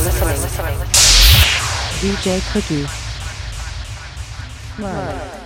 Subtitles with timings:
[0.00, 0.38] listening.
[2.00, 2.86] DJ Cookie.
[4.82, 5.41] Live.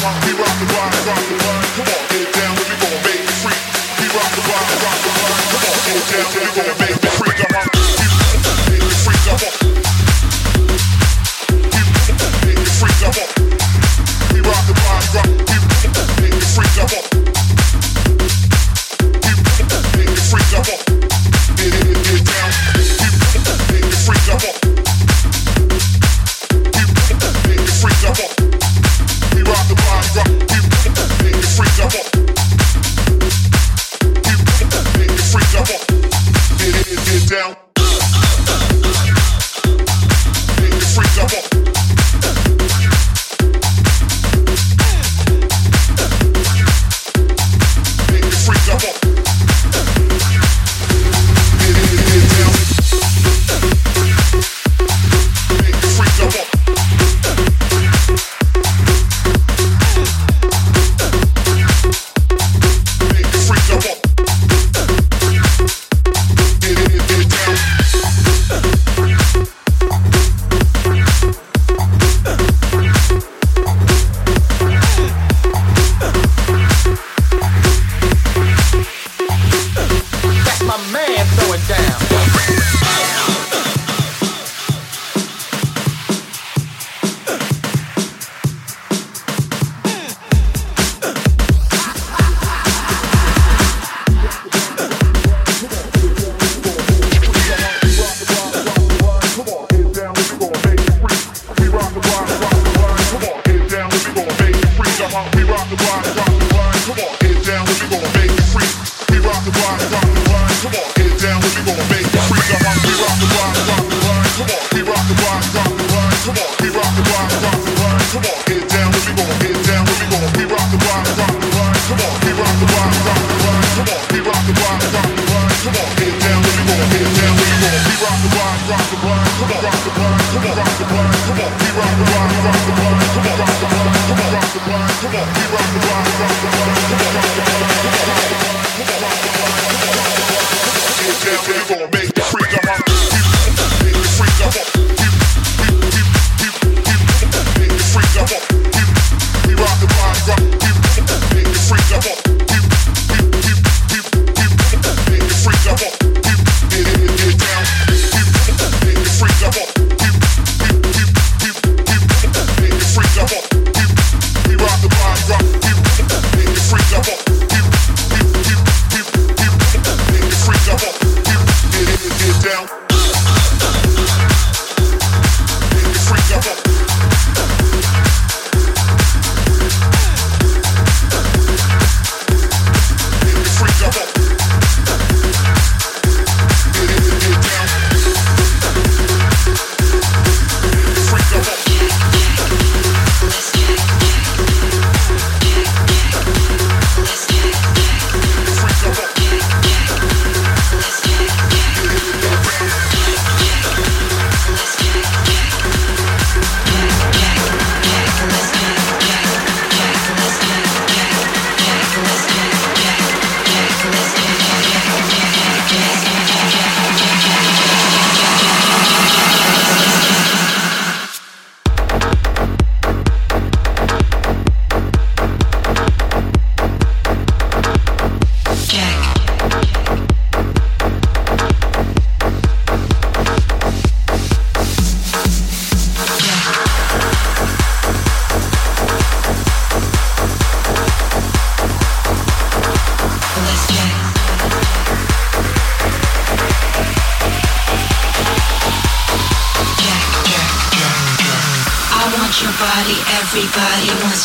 [0.00, 0.37] Come on, people.